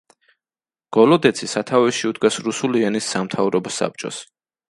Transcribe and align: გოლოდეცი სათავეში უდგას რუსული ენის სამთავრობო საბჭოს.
გოლოდეცი 0.97 1.49
სათავეში 1.51 2.09
უდგას 2.11 2.39
რუსული 2.47 2.83
ენის 2.89 3.11
სამთავრობო 3.17 3.77
საბჭოს. 3.79 4.19